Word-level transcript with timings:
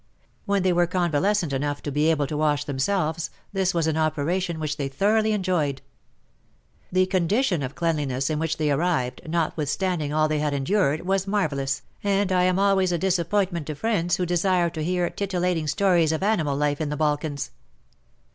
When 0.45 0.63
they 0.63 0.73
were 0.73 0.87
con 0.87 1.11
valescent 1.11 1.53
enough 1.53 1.83
to 1.83 1.91
be 1.91 2.09
able 2.09 2.25
to 2.25 2.35
wash 2.35 2.63
themselves, 2.63 3.29
this 3.53 3.71
was 3.71 3.85
an 3.85 3.97
operation 3.97 4.59
which 4.59 4.77
they 4.77 4.87
thoroughly 4.87 5.31
enjoyed. 5.31 5.83
The 6.91 7.05
condition 7.05 7.61
of 7.61 7.75
cleanliness 7.75 8.31
in 8.31 8.39
which 8.39 8.57
they 8.57 8.71
arrived, 8.71 9.21
notwithstanding 9.27 10.11
all 10.11 10.27
they 10.27 10.39
had 10.39 10.55
en 10.55 10.65
dured, 10.65 11.01
was 11.05 11.27
marvellous, 11.27 11.83
and 12.03 12.31
I 12.31 12.45
am 12.45 12.57
always 12.57 12.91
a 12.91 12.97
dis 12.97 13.19
appointment 13.19 13.67
to 13.67 13.75
friends 13.75 14.15
who 14.15 14.25
desire 14.25 14.71
to 14.71 14.83
hear 14.83 15.07
titil 15.11 15.41
lating 15.41 15.69
stories 15.69 16.11
of 16.11 16.23
animal 16.23 16.57
life 16.57 16.81
in 16.81 16.89
the 16.89 16.97
Balkans. 16.97 17.51